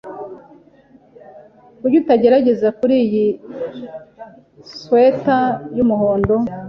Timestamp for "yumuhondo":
5.77-6.35